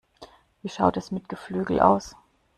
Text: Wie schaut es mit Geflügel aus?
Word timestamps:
Wie 0.63 0.69
schaut 0.69 0.97
es 0.97 1.11
mit 1.11 1.29
Geflügel 1.29 1.79
aus? 1.79 2.15